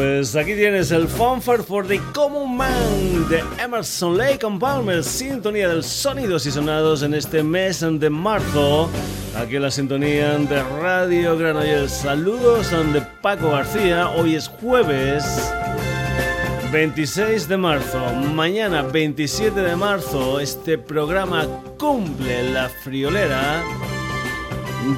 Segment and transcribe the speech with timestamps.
[0.00, 5.68] Pues aquí tienes el Fanfare for the Common Man de Emerson Lake and Palmer, sintonía
[5.68, 8.88] del sonidos y sonados en este mes de marzo.
[9.36, 11.92] Aquí en la sintonía de Radio Granollers.
[11.92, 14.08] Saludos de Paco García.
[14.08, 15.52] Hoy es jueves
[16.72, 18.00] 26 de marzo.
[18.32, 23.62] Mañana 27 de marzo este programa cumple la friolera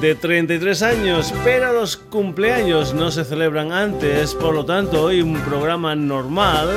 [0.01, 5.35] de 33 años, pero los cumpleaños no se celebran antes, por lo tanto hoy un
[5.41, 6.69] programa normal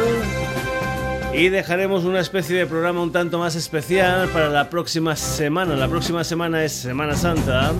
[1.32, 5.77] y dejaremos una especie de programa un tanto más especial para la próxima semana.
[5.77, 7.73] La próxima semana es Semana Santa.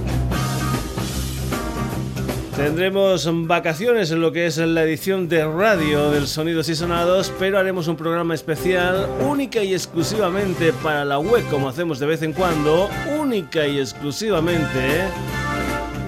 [2.57, 7.59] Tendremos vacaciones en lo que es la edición de radio del Sonidos y Sonados, pero
[7.59, 12.33] haremos un programa especial única y exclusivamente para la web, como hacemos de vez en
[12.33, 12.89] cuando,
[13.21, 15.03] única y exclusivamente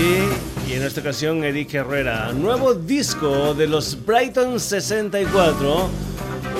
[0.67, 2.31] y en esta ocasión Eric Herrera.
[2.33, 5.89] Nuevo disco de los Brighton 64,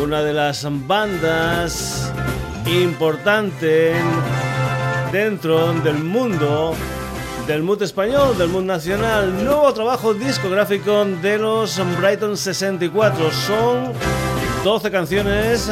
[0.03, 2.13] una de las bandas
[2.67, 3.95] importantes
[5.11, 6.75] dentro del mundo
[7.47, 9.43] del mood español, del mood nacional.
[9.43, 13.31] Nuevo trabajo discográfico de los Brighton 64.
[13.31, 13.93] Son
[14.63, 15.69] 12 canciones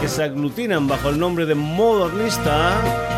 [0.00, 3.17] que se aglutinan bajo el nombre de Modernista.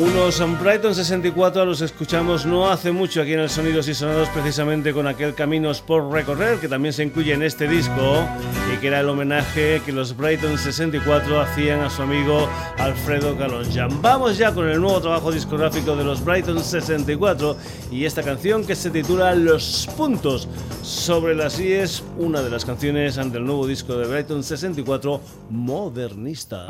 [0.00, 4.94] Unos Brighton 64 los escuchamos no hace mucho aquí en el Sonidos y Sonados precisamente
[4.94, 8.26] con aquel Caminos por Recorrer que también se incluye en este disco
[8.72, 13.88] y que era el homenaje que los Brighton 64 hacían a su amigo Alfredo Calonja.
[14.00, 17.58] Vamos ya con el nuevo trabajo discográfico de los Brighton 64
[17.92, 20.48] y esta canción que se titula Los puntos
[20.82, 26.68] sobre las IES, una de las canciones del nuevo disco de Brighton 64, Modernista.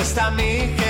[0.00, 0.89] De esta mi generación.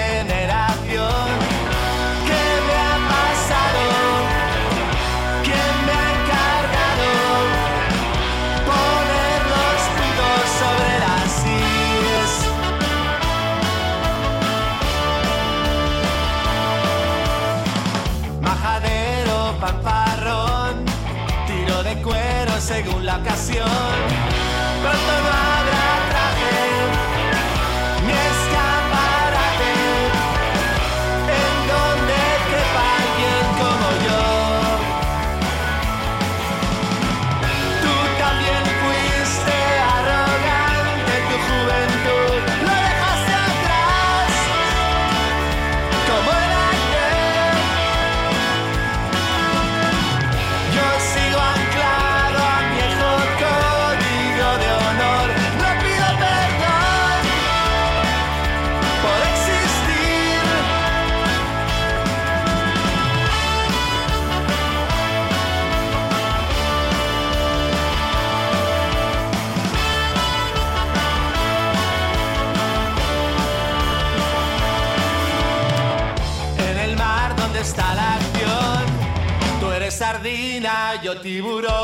[80.00, 81.74] Sardina, yo tiburón.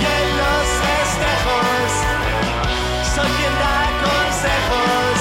[0.00, 1.90] Y en los festejos,
[3.14, 5.15] soy quien da consejos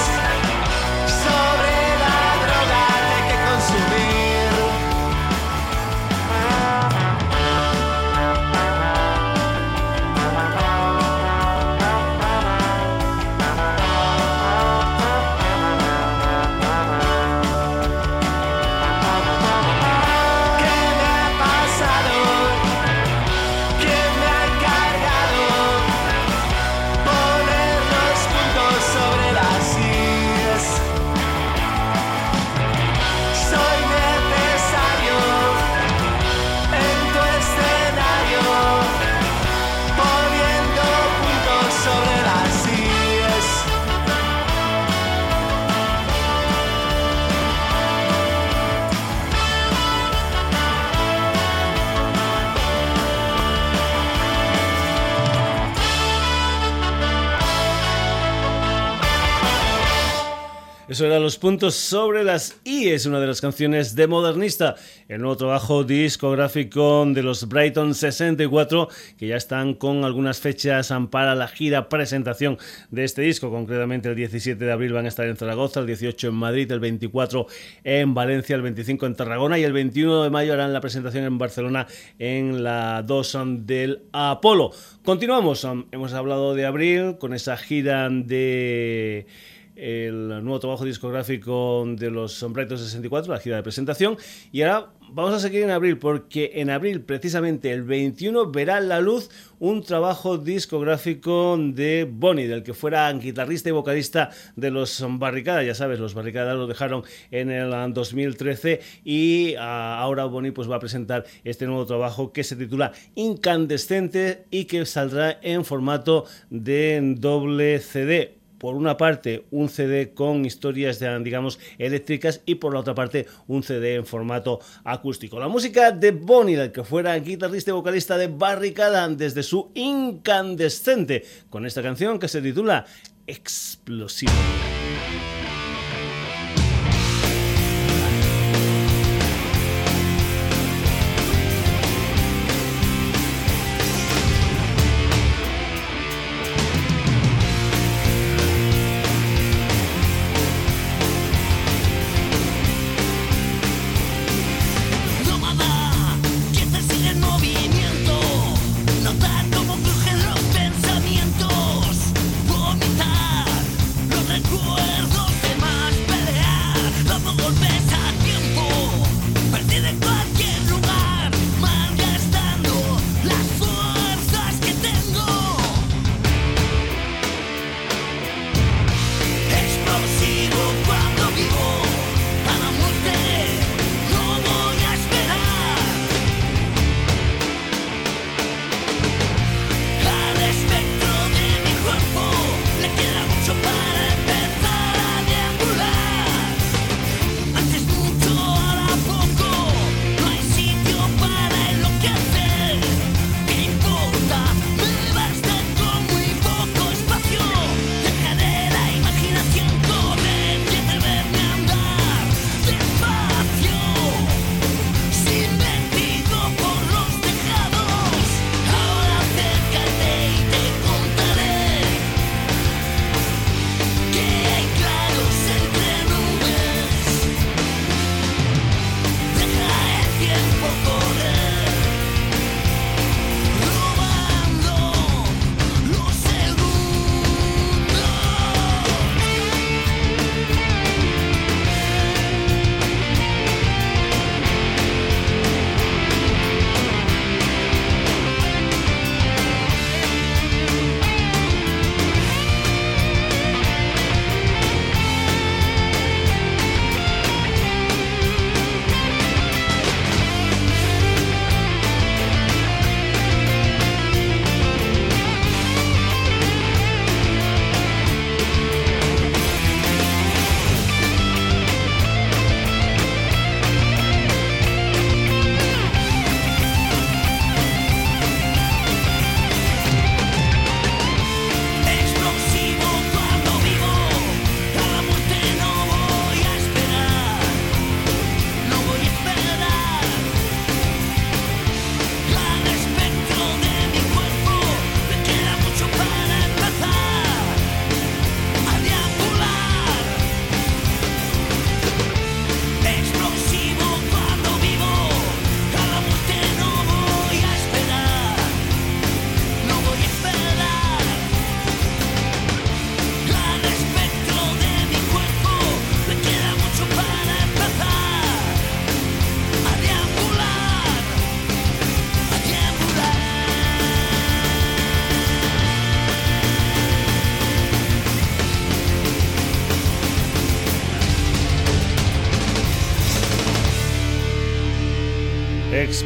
[60.95, 64.75] Eso era los puntos sobre las I, es una de las canciones de Modernista,
[65.09, 68.87] el nuevo trabajo discográfico de los Brighton 64,
[69.17, 72.57] que ya están con algunas fechas para la gira presentación
[72.91, 73.51] de este disco.
[73.51, 76.79] Concretamente el 17 de abril van a estar en Zaragoza, el 18 en Madrid, el
[76.79, 77.45] 24
[77.83, 81.37] en Valencia, el 25 en Tarragona y el 21 de mayo harán la presentación en
[81.37, 81.87] Barcelona
[82.19, 84.71] en la 2 del Apolo.
[85.03, 89.27] Continuamos, hemos hablado de abril con esa gira de
[89.75, 94.17] el nuevo trabajo discográfico de los Brighton 64, la gira de presentación.
[94.51, 99.01] Y ahora vamos a seguir en abril, porque en abril, precisamente el 21, verá la
[99.01, 99.29] luz
[99.59, 105.63] un trabajo discográfico de Bonnie, del que fuera guitarrista y vocalista de los Barricada.
[105.63, 110.77] Ya sabes, los Barricada lo dejaron en el 2013 y ah, ahora Bonnie pues, va
[110.77, 117.15] a presentar este nuevo trabajo que se titula Incandescente y que saldrá en formato de
[117.17, 122.95] doble CD por una parte un CD con historias digamos eléctricas y por la otra
[122.95, 125.39] parte un CD en formato acústico.
[125.39, 131.23] La música de Bonnie, el que fuera guitarrista y vocalista de Barricada desde su incandescente
[131.49, 132.85] con esta canción que se titula
[133.27, 134.31] Explosivo.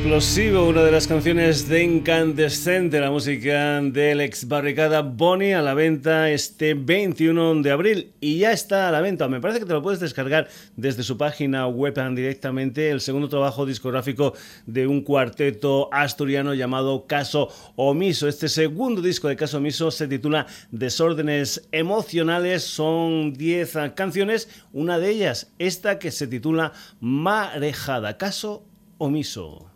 [0.09, 5.75] Explosivo, una de las canciones de Incandescente, la música del ex barricada Bonnie a la
[5.75, 9.27] venta este 21 de abril y ya está a la venta.
[9.27, 12.89] Me parece que te lo puedes descargar desde su página web directamente.
[12.89, 14.33] El segundo trabajo discográfico
[14.65, 18.27] de un cuarteto asturiano llamado Caso Omiso.
[18.27, 22.63] Este segundo disco de Caso Omiso se titula Desórdenes Emocionales.
[22.63, 28.17] Son 10 canciones, una de ellas, esta que se titula Marejada.
[28.17, 28.65] Caso
[28.97, 29.69] omiso.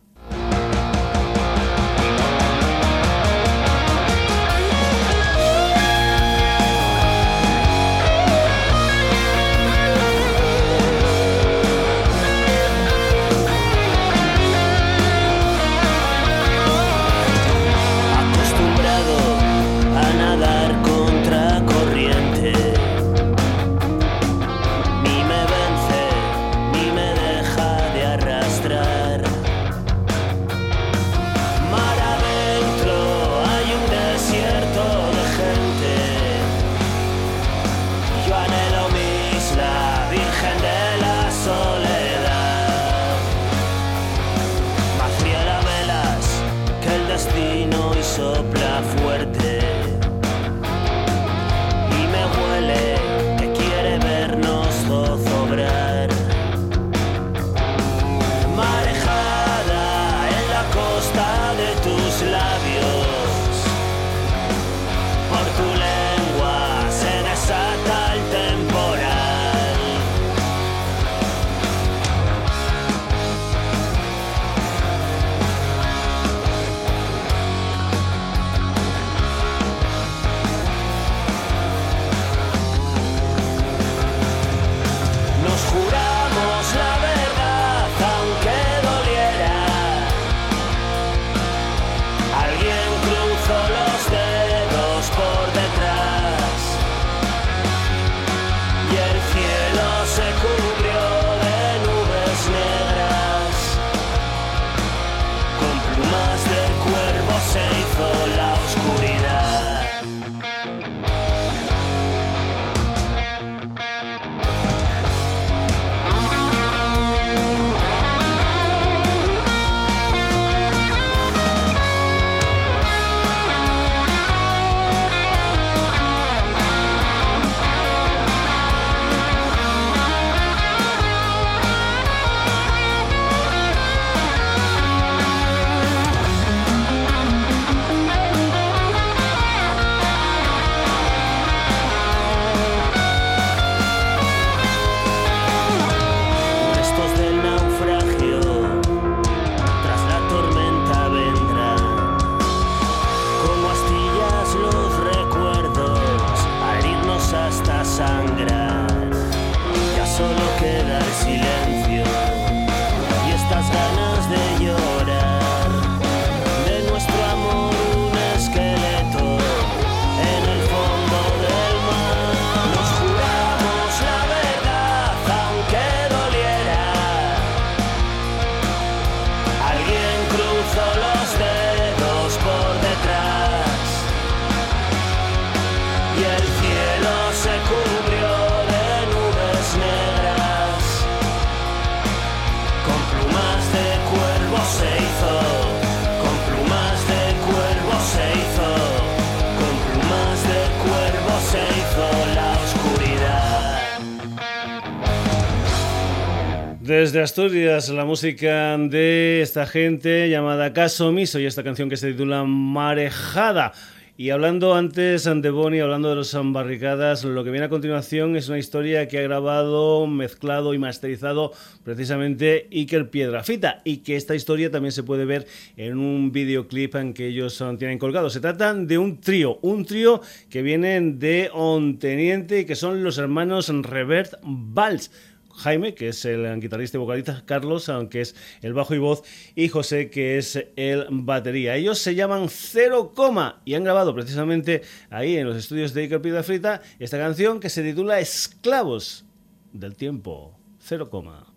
[206.84, 212.12] Desde Asturias, la música de esta gente llamada Caso Miso y esta canción que se
[212.12, 213.72] titula Marejada.
[214.18, 218.50] Y hablando antes de Bonnie, hablando de los barricadas, lo que viene a continuación es
[218.50, 221.54] una historia que ha grabado, mezclado y masterizado
[221.86, 225.48] precisamente Iker Piedrafita y que esta historia también se puede ver
[225.78, 228.30] en un videoclip en que ellos tienen colgado.
[228.30, 233.18] Se trata de un trío, un trío que vienen de Onteniente y que son los
[233.18, 235.10] hermanos Revert Valls
[235.55, 239.24] Jaime, que es el guitarrista y vocalista, Carlos, aunque es el bajo y voz,
[239.55, 241.75] y José, que es el batería.
[241.75, 246.22] Ellos se llaman Cero Coma y han grabado precisamente ahí en los estudios de Iker
[246.22, 249.25] Pida Frita esta canción que se titula Esclavos
[249.72, 250.57] del Tiempo.
[250.79, 251.52] Cero Coma.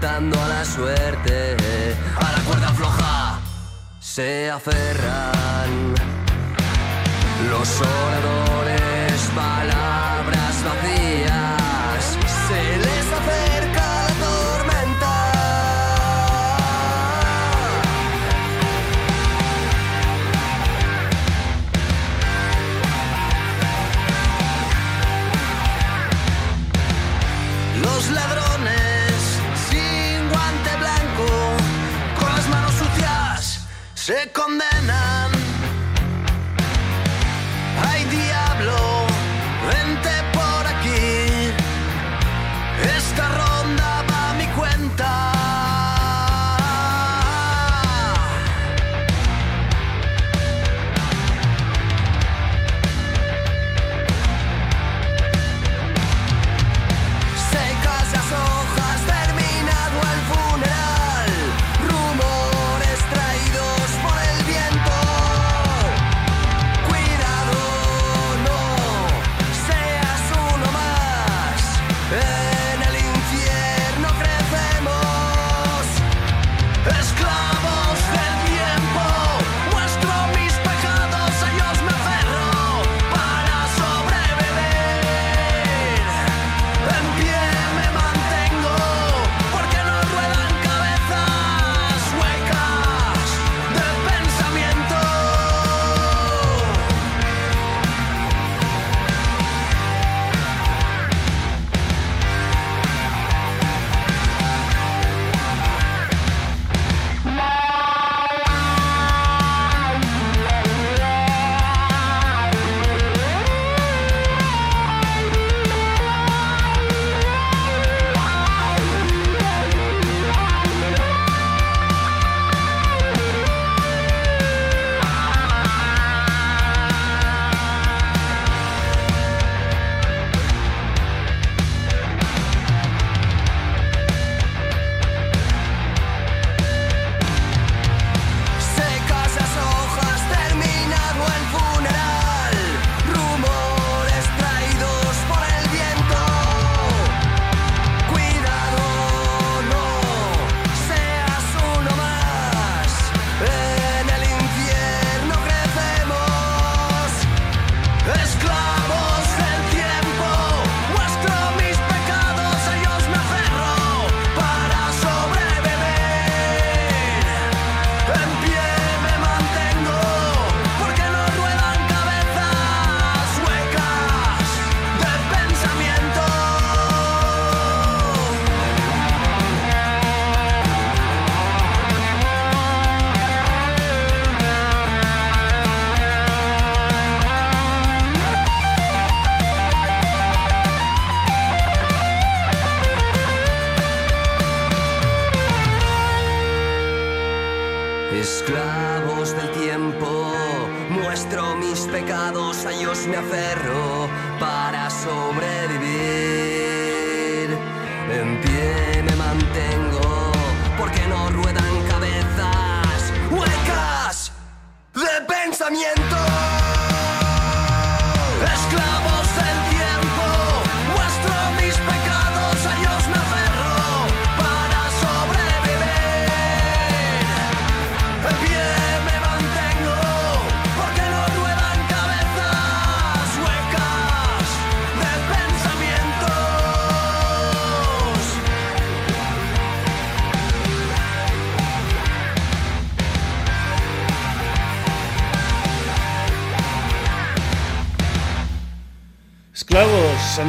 [0.00, 1.56] Tentando a la suerte,
[2.16, 3.38] a la cuerda floja
[4.00, 5.94] se aferran
[7.48, 10.93] los soñadores, palabras vacías,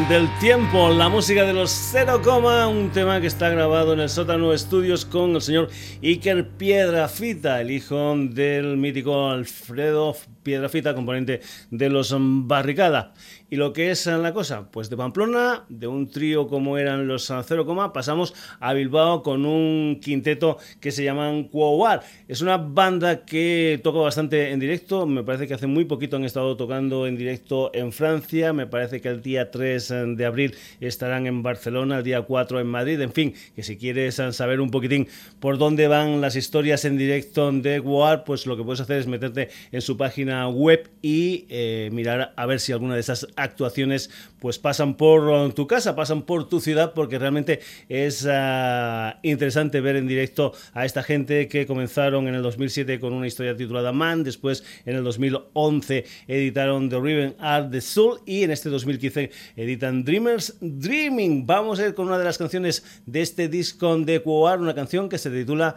[0.09, 4.09] del tiempo, la música de los Cero Coma, un tema que está grabado en el
[4.09, 5.69] sótano estudios con el señor
[6.03, 13.13] Iker Piedrafita, el hijo del mítico Alfredo Piedrafita, componente de los Barricada.
[13.49, 17.31] Y lo que es la cosa, pues de Pamplona, de un trío como eran los
[17.45, 22.01] Cero Coma, pasamos a Bilbao con un quinteto que se llaman Quowar.
[22.27, 26.25] Es una banda que toca bastante en directo, me parece que hace muy poquito han
[26.25, 31.27] estado tocando en directo en Francia, me parece que el día 3 de abril estarán
[31.27, 35.07] en Barcelona, el día 4 en Madrid, en fin, que si quieres saber un poquitín
[35.39, 39.07] por dónde van las historias en directo de Quowar, pues lo que puedes hacer es
[39.07, 44.09] meterte en su página web y eh, mirar a ver si alguna de esas actuaciones
[44.39, 49.95] pues pasan por tu casa, pasan por tu ciudad, porque realmente es ah, interesante ver
[49.95, 54.23] en directo a esta gente que comenzaron en el 2007 con una historia titulada Man,
[54.23, 60.03] después en el 2011 editaron The Riven Art the Soul y en este 2015 editan
[60.03, 61.45] Dreamers Dreaming.
[61.45, 65.09] Vamos a ir con una de las canciones de este disco de Quoar, una canción
[65.09, 65.75] que se titula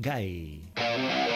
[0.00, 1.35] Gai.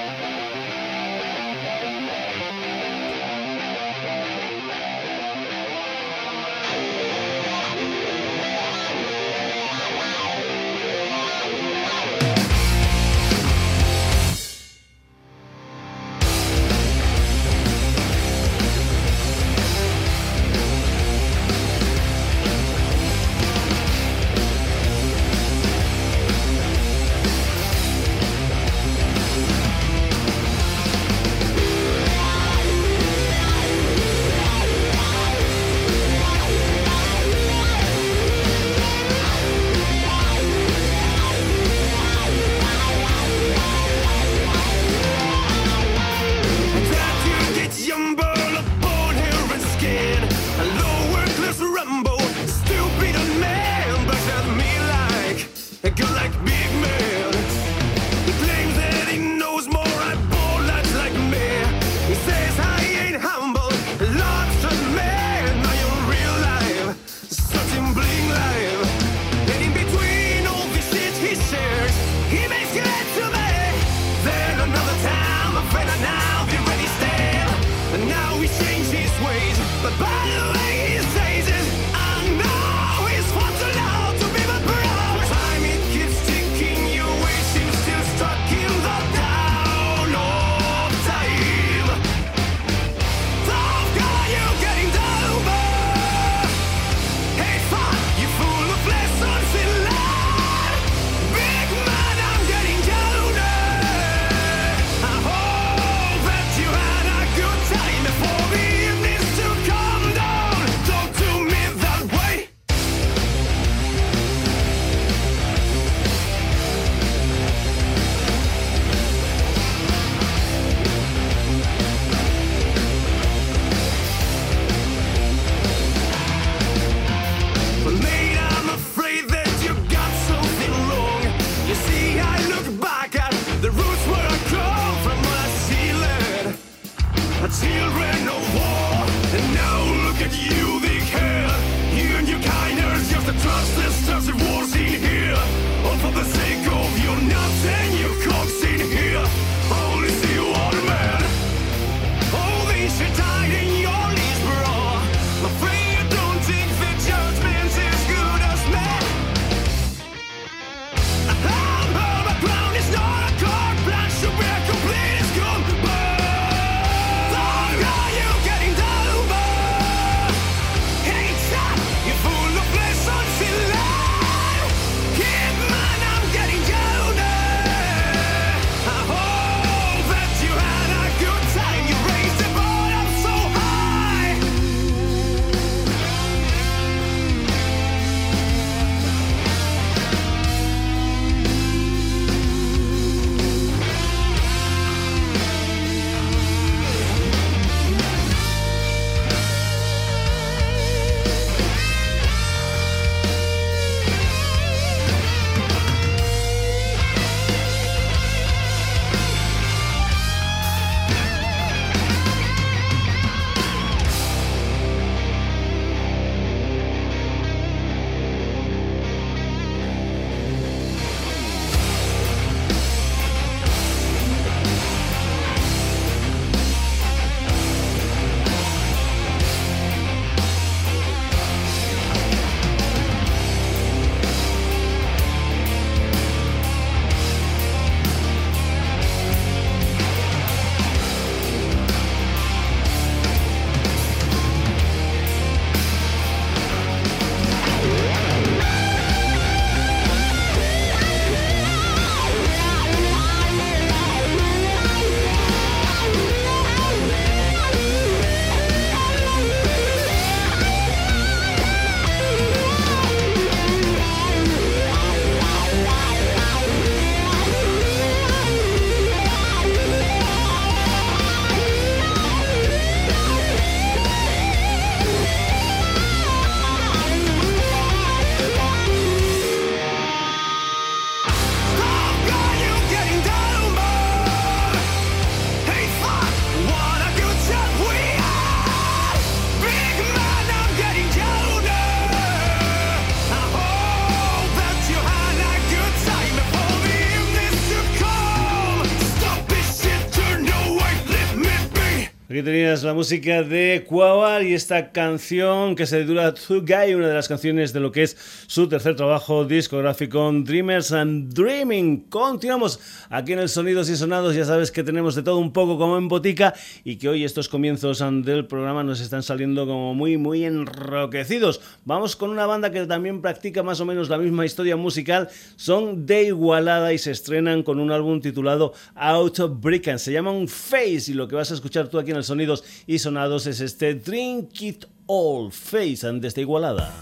[302.94, 307.80] Música de Quawar y esta canción que se titula Guy, una de las canciones de
[307.80, 312.08] lo que es su tercer trabajo discográfico Dreamers and Dreaming.
[312.08, 315.78] Continuamos aquí en el Sonidos y Sonados, ya sabes que tenemos de todo un poco
[315.78, 320.16] como en botica y que hoy estos comienzos del programa nos están saliendo como muy
[320.16, 321.60] muy enroquecidos.
[321.84, 326.06] Vamos con una banda que también practica más o menos la misma historia musical, son
[326.06, 329.98] de Igualada y se estrenan con un álbum titulado Out of Bricken.
[329.98, 332.98] Se llaman Face y lo que vas a escuchar tú aquí en el Sonidos y
[332.98, 336.92] Sonados es este Drink It All Face desde Igualada.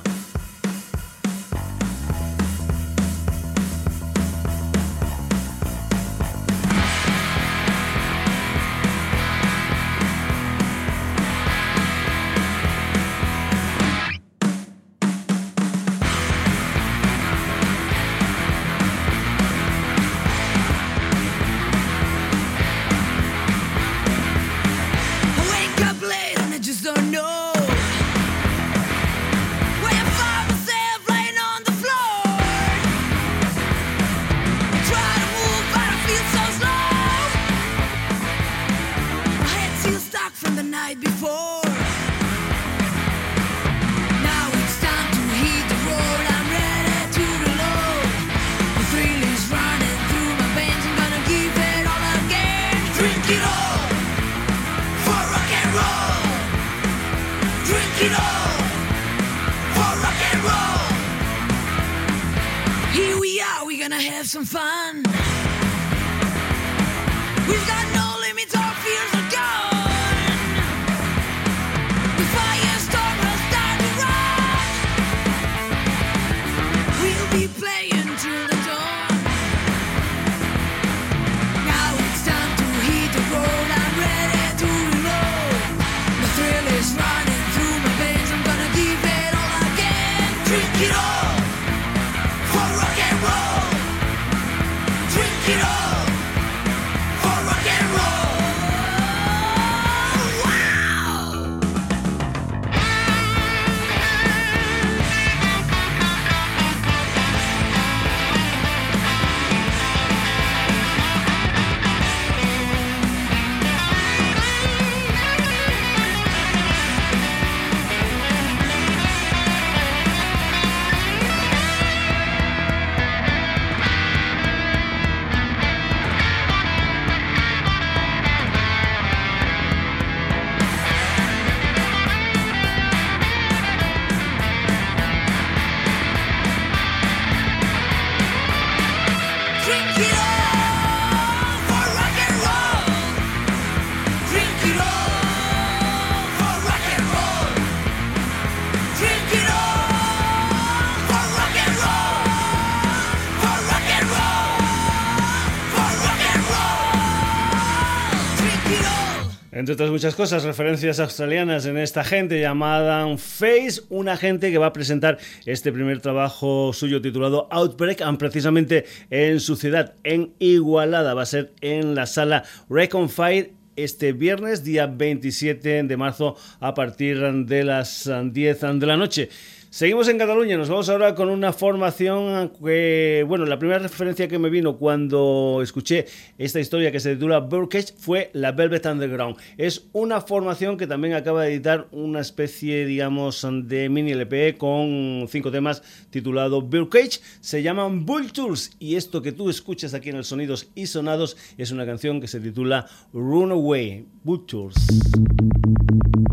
[159.68, 164.68] Entre otras muchas cosas, referencias australianas en esta gente llamada Face, una gente que va
[164.68, 171.12] a presentar este primer trabajo suyo titulado Outbreak, precisamente en su ciudad, en Igualada.
[171.12, 177.20] Va a ser en la sala Reconfire este viernes, día 27 de marzo, a partir
[177.20, 179.28] de las 10 de la noche.
[179.70, 184.38] Seguimos en Cataluña, nos vamos ahora con una formación que, bueno, la primera referencia que
[184.38, 186.06] me vino cuando escuché
[186.38, 189.36] esta historia que se titula Birdcage fue la Velvet Underground.
[189.58, 195.26] Es una formación que también acaba de editar una especie, digamos, de mini LP con
[195.28, 197.20] cinco temas titulado Birdcage.
[197.40, 201.72] Se llaman Vultures y esto que tú escuchas aquí en el Sonidos y Sonados es
[201.72, 206.27] una canción que se titula Runaway the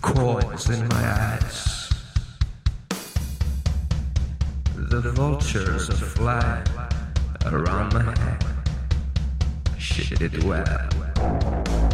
[0.00, 1.90] Coins in my eyes.
[4.76, 6.66] The vultures are flying
[7.46, 8.44] around my head.
[9.76, 11.87] Shitted web.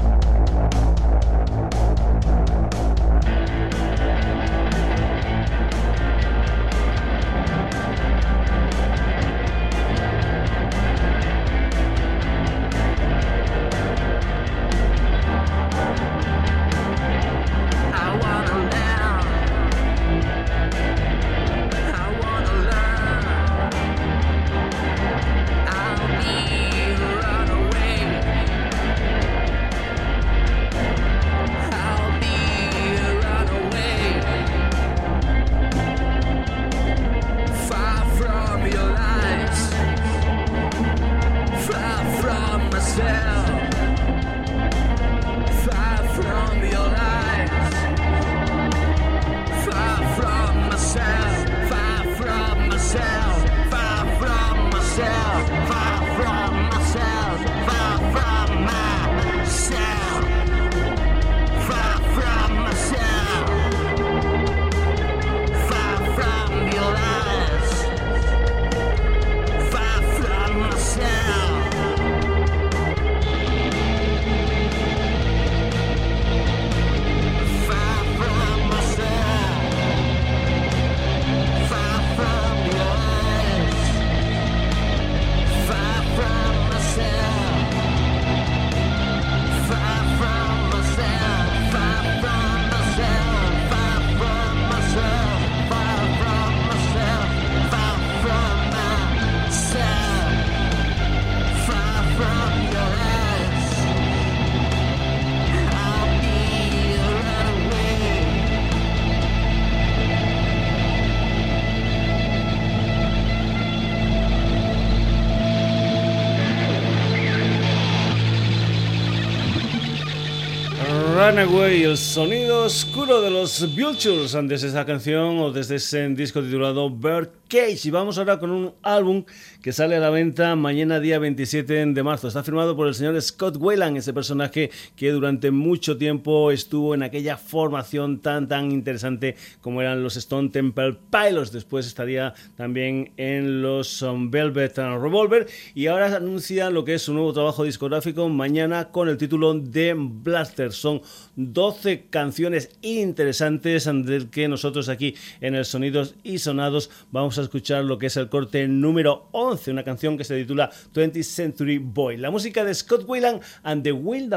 [121.36, 127.80] El sonido oscuro de los Vultures, desde esa canción o desde ese disco titulado Birdcage.
[127.84, 129.24] Y vamos ahora con un álbum
[129.60, 132.26] que sale a la venta mañana día 27 de marzo.
[132.26, 137.02] Está firmado por el señor Scott Wayland, ese personaje que durante mucho tiempo estuvo en
[137.02, 141.52] aquella formación tan tan interesante como eran los Stone Temple Pilots.
[141.52, 147.12] Después estaría también en los um, Velvet Revolver y ahora anuncia lo que es su
[147.12, 150.72] nuevo trabajo discográfico mañana con el título de Blaster.
[150.72, 151.02] Son
[151.36, 157.84] 12 canciones interesantes del que nosotros aquí en el Sonidos y Sonados vamos a escuchar
[157.84, 162.16] lo que es el corte número 11 una canción que se titula 20th Century Boy.
[162.16, 164.34] La música de Scott Weiland and the Wild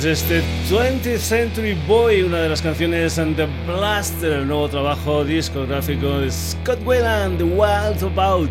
[0.00, 5.24] tenías este 20th Century Boy, una de las canciones and The Blaster, el nuevo trabajo
[5.24, 8.50] discográfico de Scott Wayland, The Wild About.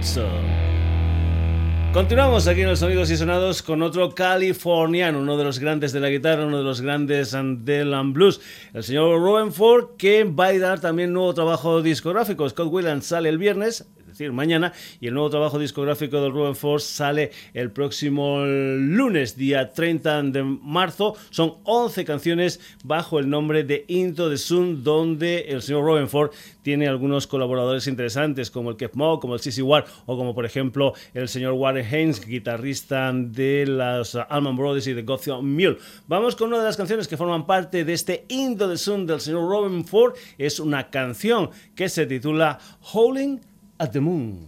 [1.93, 5.99] Continuamos aquí en los Sonidos y Sonados con otro californiano, uno de los grandes de
[5.99, 8.41] la guitarra, uno de los grandes del blues,
[8.73, 12.47] el señor Robin Ford, que va a dar también nuevo trabajo discográfico.
[12.47, 13.87] Scott Wayland sale el viernes,
[14.31, 14.73] mañana.
[14.99, 20.43] Y el nuevo trabajo discográfico de Ruben Force sale el próximo lunes, día 30 de
[20.43, 21.15] marzo.
[21.29, 26.31] Son 11 canciones bajo el nombre de Into the Sun, donde el señor Ruben Ford
[26.61, 30.45] tiene algunos colaboradores interesantes, como el Kev Mo, como el CC Ward, o como por
[30.45, 35.77] ejemplo el señor Warren Haynes, guitarrista de los Allman Brothers y de Gotham Mule.
[36.07, 39.21] Vamos con una de las canciones que forman parte de este Into the Sun del
[39.21, 40.13] señor Robin Ford.
[40.37, 42.59] Es una canción que se titula
[42.93, 43.39] Howling
[43.79, 44.47] at the Moon.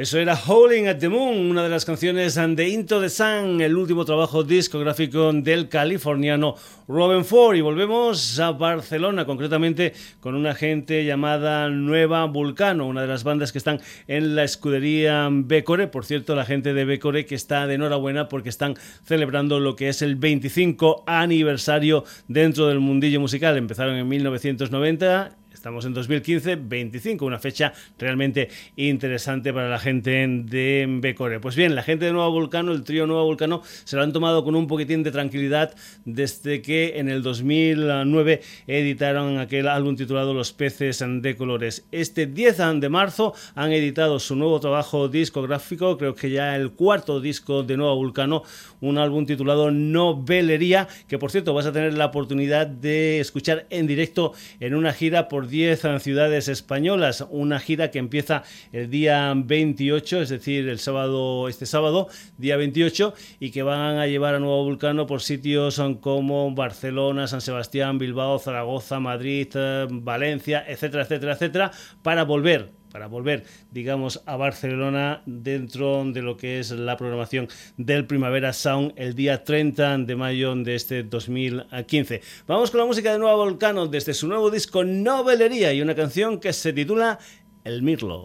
[0.00, 3.76] Eso era Howling at the Moon, una de las canciones de Into the Sun, el
[3.76, 6.54] último trabajo discográfico del californiano
[6.88, 7.54] Robin Ford.
[7.56, 13.52] Y volvemos a Barcelona, concretamente con una gente llamada Nueva Vulcano, una de las bandas
[13.52, 15.86] que están en la escudería Becore.
[15.88, 19.90] Por cierto, la gente de Becore que está de enhorabuena porque están celebrando lo que
[19.90, 23.58] es el 25 aniversario dentro del mundillo musical.
[23.58, 30.86] Empezaron en 1990 Estamos en 2015, 25, una fecha realmente interesante para la gente de
[30.88, 31.38] Becore.
[31.38, 34.42] Pues bien, la gente de Nuevo Vulcano, el trío Nuevo Vulcano, se lo han tomado
[34.42, 35.74] con un poquitín de tranquilidad
[36.06, 41.84] desde que en el 2009 editaron aquel álbum titulado Los peces de colores.
[41.92, 47.20] Este 10 de marzo han editado su nuevo trabajo discográfico, creo que ya el cuarto
[47.20, 48.44] disco de Nuevo Vulcano,
[48.80, 53.86] un álbum titulado Novelería, que por cierto vas a tener la oportunidad de escuchar en
[53.86, 60.22] directo en una gira por 10 ciudades españolas, una gira que empieza el día 28,
[60.22, 64.64] es decir, el sábado, este sábado, día 28, y que van a llevar a Nuevo
[64.64, 71.70] Vulcano por sitios como Barcelona, San Sebastián, Bilbao, Zaragoza, Madrid, eh, Valencia, etcétera, etcétera, etcétera,
[72.02, 78.06] para volver para volver, digamos, a Barcelona dentro de lo que es la programación del
[78.06, 82.20] Primavera Sound el día 30 de mayo de este 2015.
[82.46, 86.40] Vamos con la música de Nuevo Volcano desde su nuevo disco Novelería y una canción
[86.40, 87.18] que se titula
[87.64, 88.24] El Mirlo.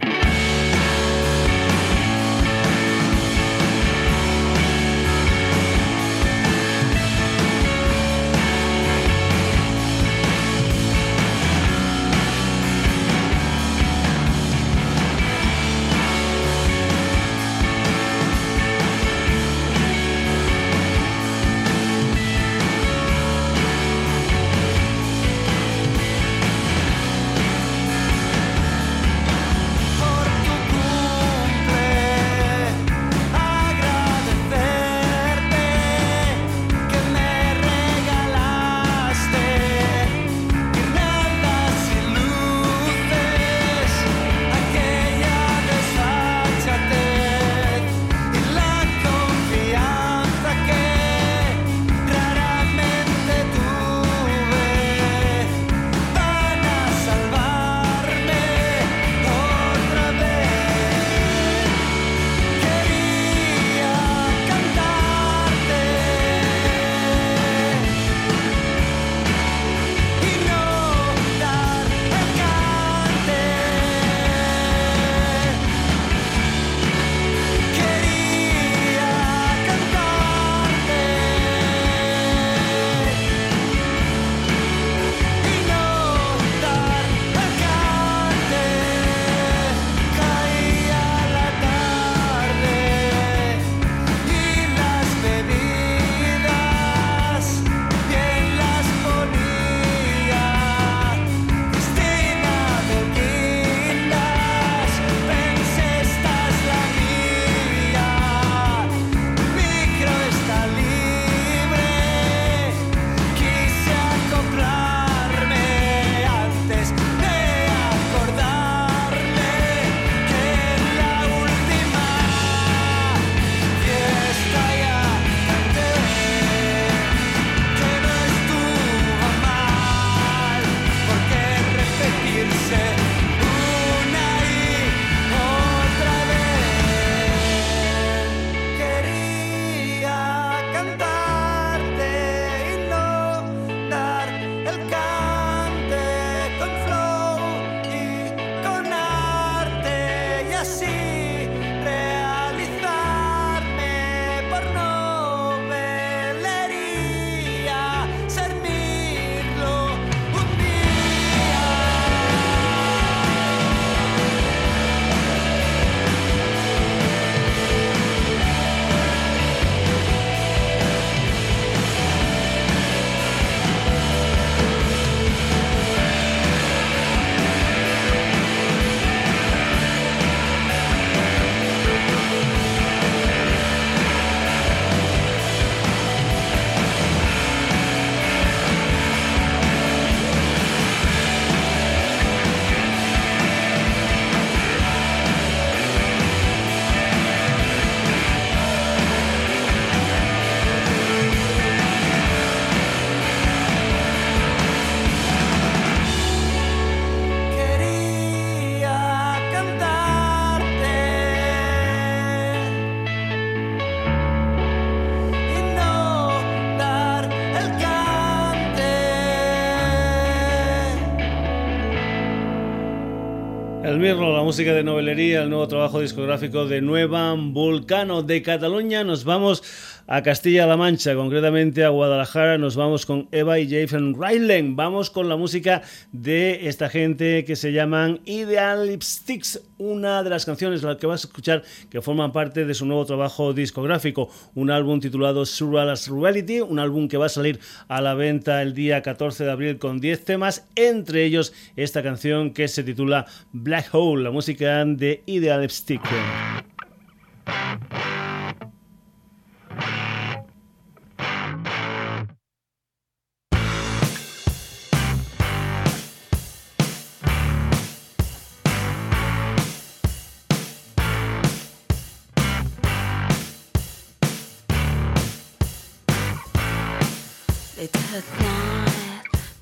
[224.13, 229.03] La música de novelería, el nuevo trabajo discográfico de Nueva Vulcano de Cataluña.
[229.03, 229.63] Nos vamos
[230.07, 232.57] a Castilla-La Mancha, concretamente a Guadalajara.
[232.57, 234.75] Nos vamos con Eva y Jason Ryland.
[234.75, 235.81] Vamos con la música
[236.11, 241.23] de esta gente que se llaman Ideal Lipsticks, una de las canciones las que vas
[241.23, 246.07] a escuchar que forman parte de su nuevo trabajo discográfico, un álbum titulado Surreal as
[246.07, 249.77] Reality, un álbum que va a salir a la venta el día 14 de abril
[249.79, 255.23] con 10 temas, entre ellos esta canción que se titula Black Hole, la música de
[255.25, 256.01] Ideal Lipstick.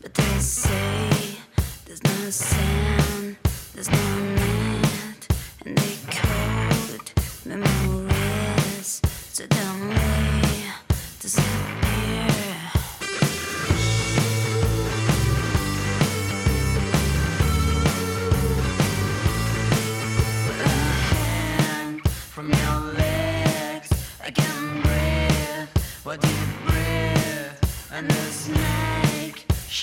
[0.03, 1.37] But they say
[1.85, 3.37] there's no sound,
[3.73, 5.27] there's no net,
[5.65, 7.13] and they call it
[7.45, 9.01] memories.
[9.31, 9.95] So don't
[11.21, 12.27] disappear?
[22.29, 23.89] From your legs,
[24.21, 25.69] I can't breathe.
[26.03, 27.53] What do you breathe?
[27.93, 29.02] And this night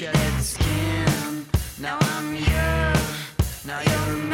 [0.01, 1.45] shed skin.
[1.79, 2.95] Now I'm here.
[3.67, 4.30] Now you're.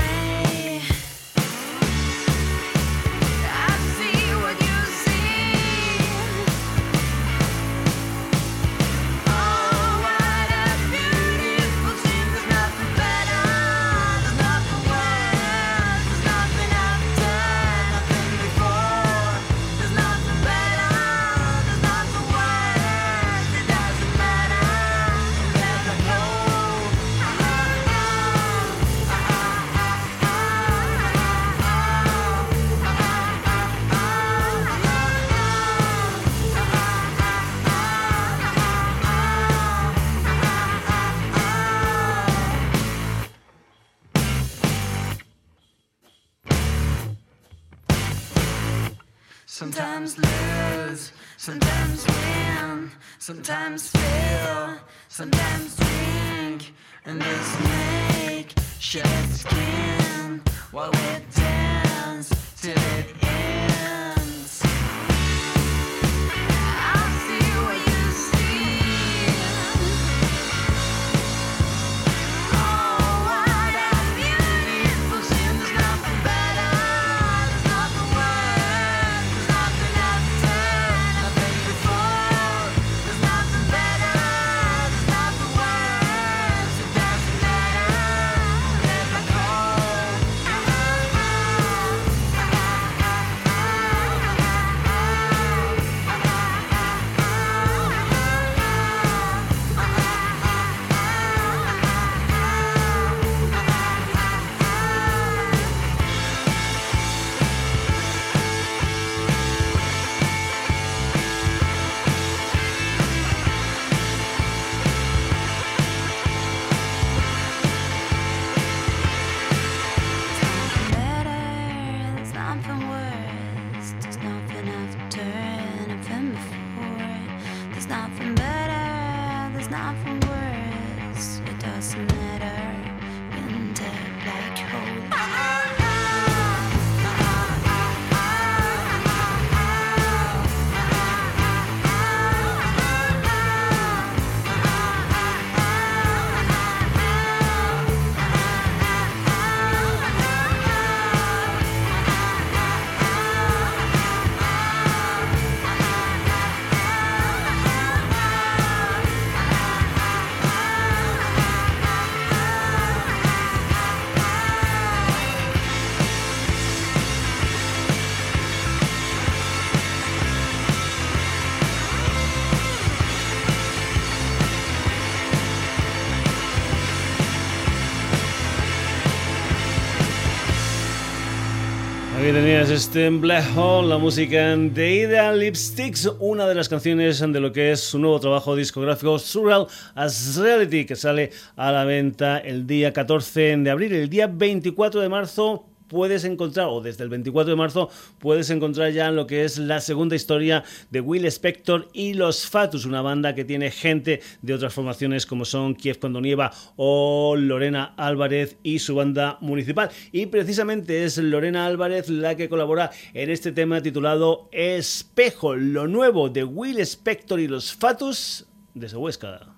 [182.77, 187.73] Este Black Hole, la música de Ideal Lipsticks, una de las canciones de lo que
[187.73, 192.93] es su nuevo trabajo discográfico Surreal as Reality, que sale a la venta el día
[192.93, 193.95] 14 de abril.
[193.95, 198.93] El día 24 de marzo puedes encontrar, o desde el 24 de marzo, puedes encontrar
[198.93, 203.35] ya lo que es la segunda historia de Will Spector y los Fatus, una banda
[203.35, 208.79] que tiene gente de otras formaciones como son Kiev cuando nieva o Lorena Álvarez y
[208.79, 209.91] su banda municipal.
[210.13, 216.29] Y precisamente es Lorena Álvarez la que colabora en este tema titulado Espejo, lo nuevo
[216.29, 219.56] de Will Spector y los Fatus desde Huesca.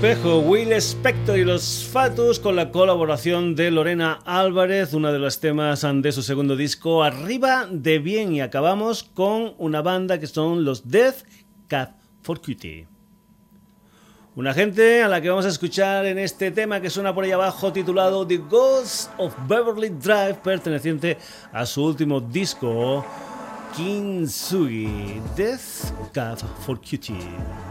[0.00, 5.40] Espejo, Will Spector y los Fatus con la colaboración de Lorena Álvarez, uno de los
[5.40, 10.64] temas de su segundo disco, Arriba de Bien, y acabamos con una banda que son
[10.64, 11.16] los Death
[11.68, 12.88] Cat for Cutie.
[14.36, 17.32] Una gente a la que vamos a escuchar en este tema que suena por ahí
[17.32, 21.18] abajo titulado The Ghost of Beverly Drive, perteneciente
[21.52, 23.04] a su último disco,
[23.76, 27.69] Kintsugi, Death Cat for Cutie.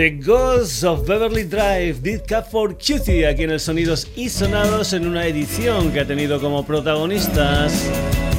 [0.00, 4.94] The Ghosts of Beverly Drive did Cap for Cutie aquí en el Sonidos y Sonados
[4.94, 7.86] en una edición que ha tenido como protagonistas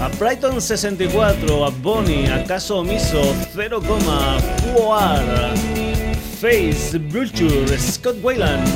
[0.01, 3.21] a Brighton 64, a Bonnie, a Caso Omiso,
[3.53, 5.23] 0, Fuar,
[6.39, 8.67] Face, Vulture, Scott Wayland,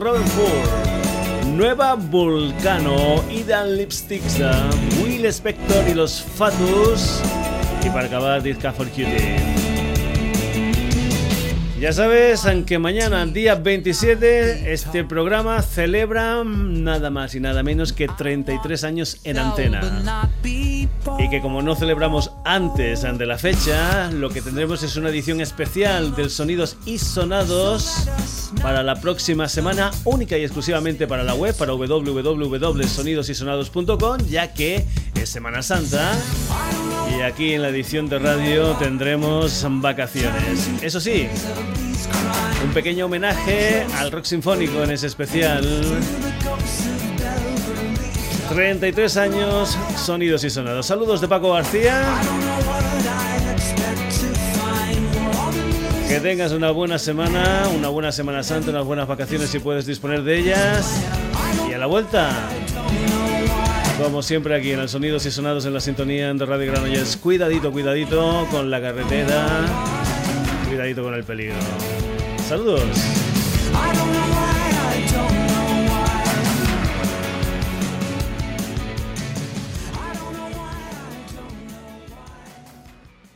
[0.00, 4.38] Robert Ford, Nueva Volcano, Ida Lipsticks,
[5.02, 7.22] Will Spector y los Fatus.
[7.82, 9.63] Y para acabar, Did Cap for Cutie.
[11.80, 18.06] Ya sabes, aunque mañana, día 27, este programa celebra nada más y nada menos que
[18.06, 20.30] 33 años en antena.
[20.44, 20.88] Y
[21.30, 26.14] que como no celebramos antes de la fecha, lo que tendremos es una edición especial
[26.14, 28.08] del Sonidos y Sonados
[28.62, 35.28] para la próxima semana, única y exclusivamente para la web, para www.sonidosysonados.com, ya que es
[35.28, 36.12] Semana Santa.
[37.26, 40.68] Aquí en la edición de radio tendremos vacaciones.
[40.82, 41.26] Eso sí,
[42.62, 45.66] un pequeño homenaje al rock sinfónico en ese especial.
[48.50, 50.86] 33 años, sonidos y sonados.
[50.86, 52.04] Saludos de Paco García.
[56.08, 60.22] Que tengas una buena semana, una buena Semana Santa, unas buenas vacaciones si puedes disponer
[60.24, 61.02] de ellas.
[61.70, 62.30] Y a la vuelta,
[64.02, 67.16] como siempre aquí en el Sonidos y Sonados en la sintonía de Radio Granollers.
[67.16, 69.46] Cuidadito, cuidadito con la carretera.
[70.68, 71.54] Cuidadito con el peligro.
[72.48, 72.82] Saludos.